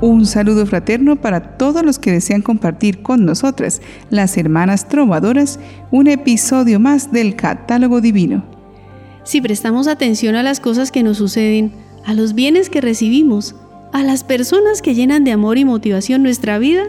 [0.00, 5.58] Un saludo fraterno para todos los que desean compartir con nosotras, las hermanas trovadoras,
[5.90, 8.44] un episodio más del Catálogo Divino.
[9.24, 11.72] Si prestamos atención a las cosas que nos suceden,
[12.06, 13.56] a los bienes que recibimos,
[13.92, 16.84] a las personas que llenan de amor y motivación nuestra vida,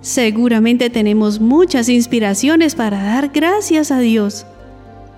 [0.00, 4.46] seguramente tenemos muchas inspiraciones para dar gracias a Dios.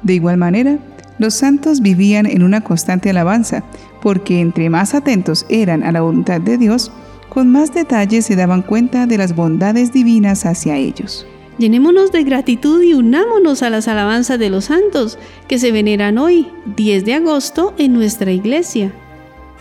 [0.02, 0.78] De igual manera,
[1.18, 3.64] los santos vivían en una constante alabanza,
[4.00, 6.90] porque entre más atentos eran a la voluntad de Dios,
[7.28, 11.26] con más detalle se daban cuenta de las bondades divinas hacia ellos.
[11.58, 16.48] Llenémonos de gratitud y unámonos a las alabanzas de los santos que se veneran hoy,
[16.76, 18.92] 10 de agosto, en nuestra iglesia.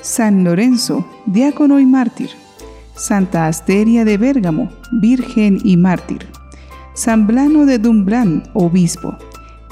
[0.01, 2.29] San Lorenzo, diácono y mártir.
[2.95, 6.27] Santa Asteria de Bérgamo, virgen y mártir.
[6.93, 9.17] San Blano de Dumbrán, obispo.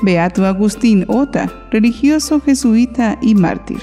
[0.03, 3.79] Beato Agustín Ota, religioso jesuita y mártir.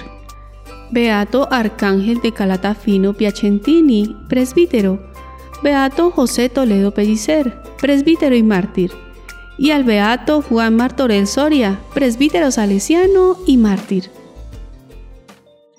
[0.90, 4.98] Beato Arcángel de Calatafino Piacentini, presbítero.
[5.62, 8.92] Beato José Toledo Pellicer, presbítero y mártir.
[9.58, 14.04] Y al Beato Juan Martorell Soria, presbítero salesiano y mártir.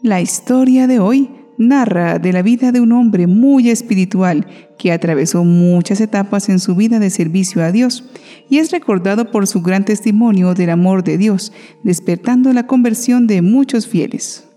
[0.03, 4.45] La historia de hoy narra de la vida de un hombre muy espiritual
[4.77, 8.03] que atravesó muchas etapas en su vida de servicio a Dios
[8.47, 11.51] y es recordado por su gran testimonio del amor de Dios,
[11.83, 14.48] despertando la conversión de muchos fieles.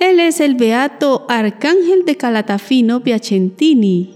[0.00, 4.14] Él es el beato Arcángel de Calatafino Piacentini.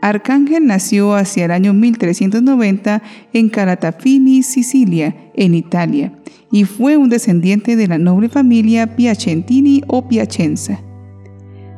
[0.00, 3.02] Arcángel nació hacia el año 1390
[3.32, 6.12] en Calatafimi, Sicilia, en Italia,
[6.50, 10.80] y fue un descendiente de la noble familia Piacentini o Piacenza.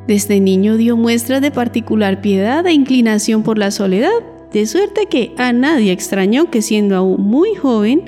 [0.08, 4.12] Desde niño dio muestras de particular piedad e inclinación por la soledad,
[4.52, 8.04] de suerte que a nadie extrañó que siendo aún muy joven,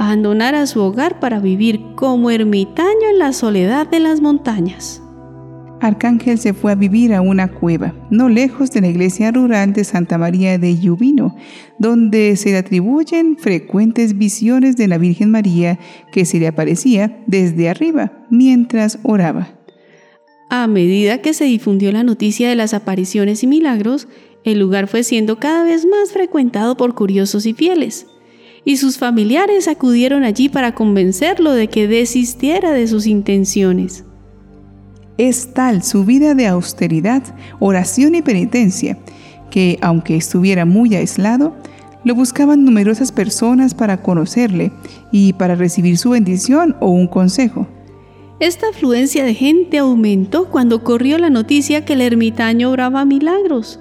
[0.00, 5.02] abandonara su hogar para vivir como ermitaño en la soledad de las montañas.
[5.82, 9.84] Arcángel se fue a vivir a una cueva, no lejos de la iglesia rural de
[9.84, 11.36] Santa María de Lluvino,
[11.78, 15.78] donde se le atribuyen frecuentes visiones de la Virgen María
[16.12, 19.48] que se le aparecía desde arriba mientras oraba.
[20.48, 24.08] A medida que se difundió la noticia de las apariciones y milagros,
[24.44, 28.06] el lugar fue siendo cada vez más frecuentado por curiosos y fieles
[28.64, 34.04] y sus familiares acudieron allí para convencerlo de que desistiera de sus intenciones.
[35.18, 37.22] Es tal su vida de austeridad,
[37.58, 38.98] oración y penitencia,
[39.50, 41.54] que aunque estuviera muy aislado,
[42.04, 44.72] lo buscaban numerosas personas para conocerle
[45.12, 47.66] y para recibir su bendición o un consejo.
[48.38, 53.78] Esta afluencia de gente aumentó cuando corrió la noticia que el ermitaño obraba milagros.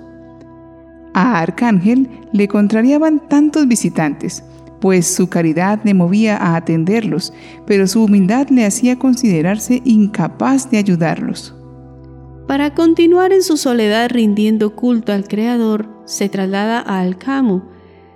[1.14, 4.44] A Arcángel le contrariaban tantos visitantes,
[4.80, 7.34] pues su caridad le movía a atenderlos,
[7.66, 11.56] pero su humildad le hacía considerarse incapaz de ayudarlos.
[12.48, 17.64] Para continuar en su soledad rindiendo culto al Creador, se traslada a Alcamo.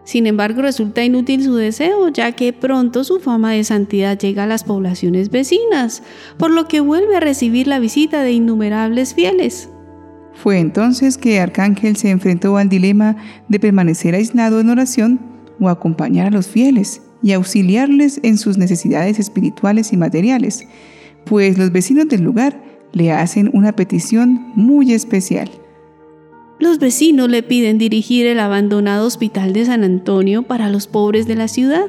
[0.05, 4.47] Sin embargo, resulta inútil su deseo, ya que pronto su fama de santidad llega a
[4.47, 6.01] las poblaciones vecinas,
[6.37, 9.69] por lo que vuelve a recibir la visita de innumerables fieles.
[10.33, 13.15] Fue entonces que Arcángel se enfrentó al dilema
[13.47, 19.19] de permanecer aislado en oración o acompañar a los fieles y auxiliarles en sus necesidades
[19.19, 20.67] espirituales y materiales,
[21.25, 25.49] pues los vecinos del lugar le hacen una petición muy especial.
[26.59, 31.35] Los vecinos le piden dirigir el abandonado hospital de San Antonio para los pobres de
[31.35, 31.87] la ciudad.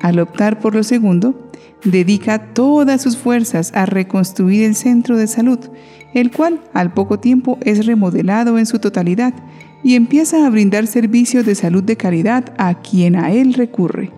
[0.00, 1.50] Al optar por lo segundo,
[1.84, 5.58] dedica todas sus fuerzas a reconstruir el centro de salud,
[6.14, 9.34] el cual al poco tiempo es remodelado en su totalidad
[9.82, 14.12] y empieza a brindar servicios de salud de caridad a quien a él recurre.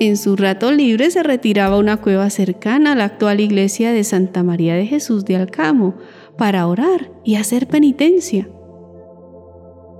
[0.00, 4.04] En su rato libre se retiraba a una cueva cercana a la actual iglesia de
[4.04, 5.94] Santa María de Jesús de Alcamo
[6.36, 8.48] para orar y hacer penitencia.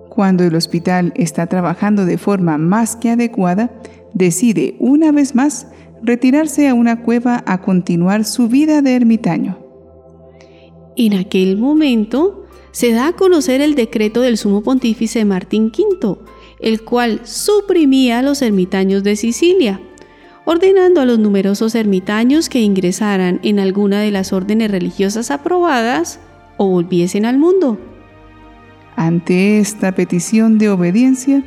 [0.08, 3.72] Cuando el hospital está trabajando de forma más que adecuada,
[4.14, 5.68] decide una vez más
[6.02, 9.58] retirarse a una cueva a continuar su vida de ermitaño.
[10.96, 12.46] En aquel momento,
[12.78, 16.16] se da a conocer el decreto del sumo pontífice Martín V,
[16.60, 19.80] el cual suprimía a los ermitaños de Sicilia,
[20.44, 26.20] ordenando a los numerosos ermitaños que ingresaran en alguna de las órdenes religiosas aprobadas
[26.56, 27.80] o volviesen al mundo.
[28.94, 31.42] Ante esta petición de obediencia,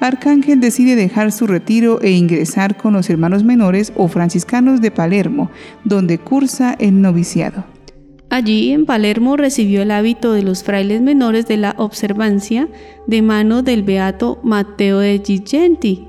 [0.00, 5.50] Arcángel decide dejar su retiro e ingresar con los hermanos menores o franciscanos de Palermo,
[5.82, 7.73] donde cursa el noviciado.
[8.34, 12.68] Allí, en Palermo, recibió el hábito de los frailes menores de la observancia
[13.06, 16.08] de mano del beato Mateo de Gigenti.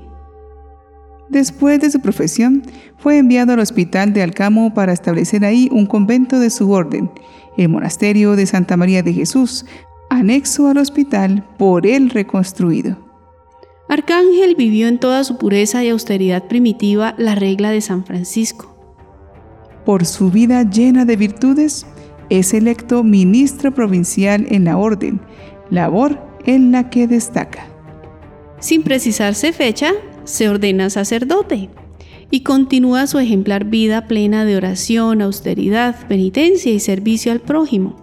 [1.28, 2.64] Después de su profesión,
[2.98, 7.12] fue enviado al hospital de Alcamo para establecer ahí un convento de su orden,
[7.56, 9.64] el monasterio de Santa María de Jesús,
[10.10, 12.98] anexo al hospital por él reconstruido.
[13.88, 18.74] Arcángel vivió en toda su pureza y austeridad primitiva la regla de San Francisco.
[19.84, 21.86] Por su vida llena de virtudes,
[22.30, 25.20] es electo ministro provincial en la orden,
[25.70, 27.66] labor en la que destaca.
[28.60, 29.92] Sin precisarse fecha,
[30.24, 31.70] se ordena sacerdote
[32.30, 37.96] y continúa su ejemplar vida plena de oración, austeridad, penitencia y servicio al prójimo.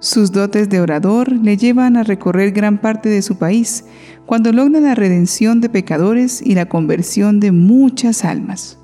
[0.00, 3.84] Sus dotes de orador le llevan a recorrer gran parte de su país,
[4.26, 8.78] cuando logra la redención de pecadores y la conversión de muchas almas.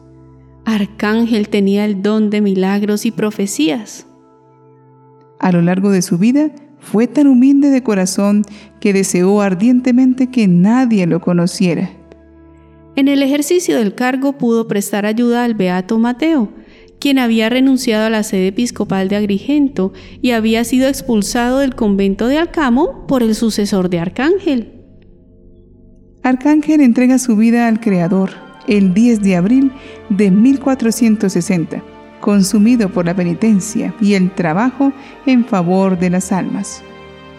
[0.65, 4.07] Arcángel tenía el don de milagros y profecías.
[5.41, 8.43] A lo largo de su vida, fue tan humilde de corazón
[8.81, 11.91] que deseó ardientemente que nadie lo conociera.
[12.97, 16.51] En el ejercicio del cargo pudo prestar ayuda al beato Mateo,
[16.99, 22.29] quien había renunciado a la sede episcopal de Agrigento y había sido expulsado del convento
[22.29, 24.73] de Alcamo por el sucesor de Arcángel.
[26.23, 28.31] Arcángel entrega su vida al Creador
[28.69, 29.73] el 10 de abril
[30.11, 31.83] de 1460,
[32.21, 34.93] consumido por la penitencia y el trabajo
[35.27, 36.83] en favor de las almas.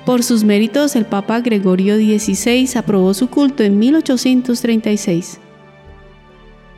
[0.06, 5.40] Por sus méritos, el Papa Gregorio XVI aprobó su culto en 1836.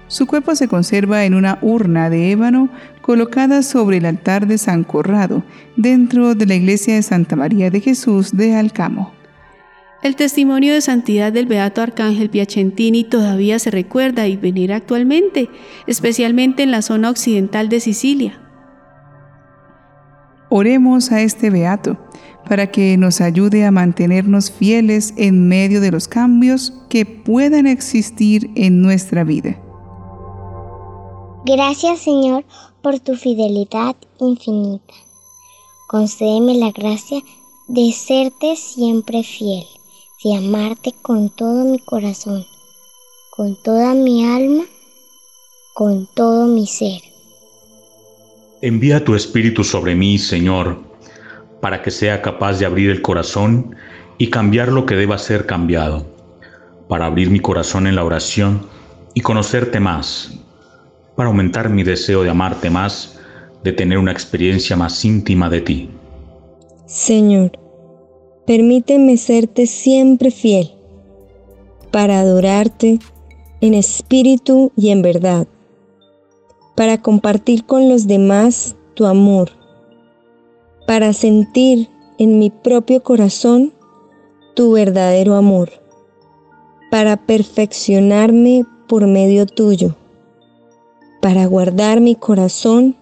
[0.07, 2.69] Su cuerpo se conserva en una urna de ébano
[3.01, 5.43] colocada sobre el altar de San Corrado,
[5.75, 9.13] dentro de la iglesia de Santa María de Jesús de Alcamo.
[10.03, 15.49] El testimonio de santidad del Beato Arcángel Piacentini todavía se recuerda y venera actualmente,
[15.87, 18.37] especialmente en la zona occidental de Sicilia.
[20.49, 21.97] Oremos a este Beato
[22.49, 28.51] para que nos ayude a mantenernos fieles en medio de los cambios que puedan existir
[28.55, 29.57] en nuestra vida.
[31.45, 32.43] Gracias Señor
[32.81, 34.93] por tu fidelidad infinita.
[35.87, 37.21] Concédeme la gracia
[37.69, 39.63] de serte siempre fiel
[40.23, 42.45] de amarte con todo mi corazón,
[43.29, 44.63] con toda mi alma,
[45.73, 47.01] con todo mi ser.
[48.61, 50.81] Envía tu Espíritu sobre mí, Señor,
[51.59, 53.75] para que sea capaz de abrir el corazón
[54.17, 56.05] y cambiar lo que deba ser cambiado,
[56.87, 58.65] para abrir mi corazón en la oración
[59.13, 60.31] y conocerte más,
[61.17, 63.19] para aumentar mi deseo de amarte más,
[63.63, 65.89] de tener una experiencia más íntima de ti.
[66.85, 67.51] Señor,
[68.45, 70.73] Permíteme serte siempre fiel
[71.91, 72.99] para adorarte
[73.61, 75.47] en espíritu y en verdad,
[76.75, 79.51] para compartir con los demás tu amor,
[80.85, 81.87] para sentir
[82.17, 83.71] en mi propio corazón
[84.55, 85.69] tu verdadero amor,
[86.91, 89.95] para perfeccionarme por medio tuyo,
[91.21, 92.97] para guardar mi corazón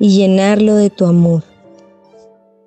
[0.00, 1.44] y llenarlo de tu amor.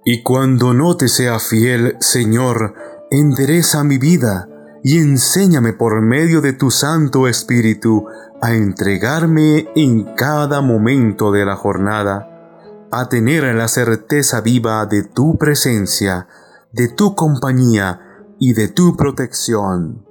[0.05, 2.73] Y cuando no te sea fiel, Señor,
[3.11, 4.47] endereza mi vida
[4.83, 8.05] y enséñame por medio de tu Santo Espíritu
[8.41, 15.37] a entregarme en cada momento de la jornada, a tener la certeza viva de tu
[15.37, 16.27] presencia,
[16.71, 18.01] de tu compañía
[18.39, 20.05] y de tu protección.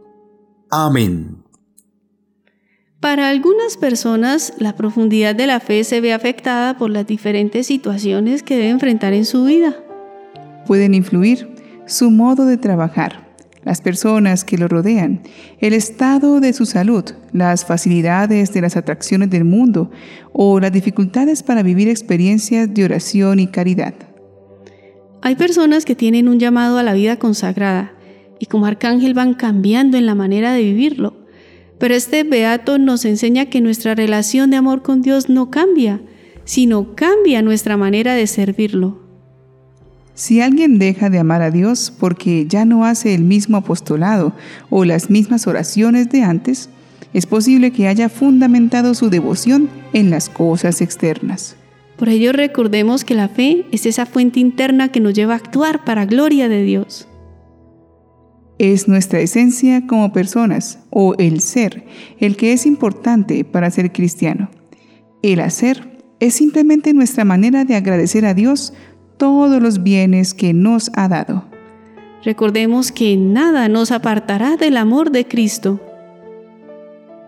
[0.71, 1.48] Amén.
[3.01, 8.43] Para algunas personas, la profundidad de la fe se ve afectada por las diferentes situaciones
[8.43, 9.77] que debe enfrentar en su vida.
[10.67, 11.49] Pueden influir
[11.87, 13.29] su modo de trabajar,
[13.63, 15.23] las personas que lo rodean,
[15.61, 19.93] el estado de su salud, las facilidades de las atracciones del mundo
[20.33, 23.95] o las dificultades para vivir experiencias de oración y caridad.
[25.23, 27.93] Hay personas que tienen un llamado a la vida consagrada
[28.41, 31.28] y como arcángel van cambiando en la manera de vivirlo
[31.79, 36.01] pero este beato nos enseña que nuestra relación de amor con Dios no cambia,
[36.45, 38.99] sino cambia nuestra manera de servirlo.
[40.15, 44.33] Si alguien deja de amar a Dios porque ya no hace el mismo apostolado
[44.69, 46.71] o las mismas oraciones de antes,
[47.15, 51.57] es posible que haya fundamentado su devoción en las cosas externas.
[51.97, 55.85] Por ello recordemos que la fe es esa fuente interna que nos lleva a actuar
[55.85, 57.09] para gloria de Dios
[58.59, 61.85] es nuestra esencia como personas o el ser
[62.19, 64.51] el que es importante para ser cristiano.
[65.23, 68.73] El hacer es simplemente nuestra manera de agradecer a Dios
[69.17, 71.45] todos los bienes que nos ha dado.
[72.25, 75.81] Recordemos que nada nos apartará del amor de Cristo.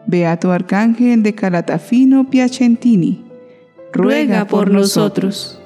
[0.06, 3.24] Beato Arcángel de Calatafino Piacentini,
[3.92, 5.59] ruega por nosotros.